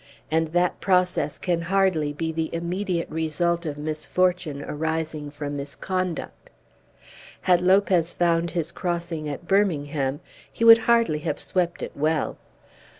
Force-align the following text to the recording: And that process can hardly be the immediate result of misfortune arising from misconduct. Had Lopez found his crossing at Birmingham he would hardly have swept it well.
And 0.31 0.47
that 0.47 0.81
process 0.81 1.37
can 1.37 1.61
hardly 1.61 2.11
be 2.11 2.31
the 2.31 2.49
immediate 2.55 3.07
result 3.07 3.67
of 3.67 3.77
misfortune 3.77 4.63
arising 4.63 5.29
from 5.29 5.55
misconduct. 5.57 6.49
Had 7.41 7.61
Lopez 7.61 8.15
found 8.15 8.49
his 8.57 8.71
crossing 8.71 9.29
at 9.29 9.47
Birmingham 9.47 10.19
he 10.51 10.65
would 10.65 10.79
hardly 10.89 11.19
have 11.19 11.39
swept 11.39 11.83
it 11.83 11.95
well. 11.95 12.39